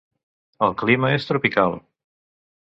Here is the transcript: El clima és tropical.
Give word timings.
El 0.67 0.73
clima 0.83 1.13
és 1.19 1.29
tropical. 1.33 1.79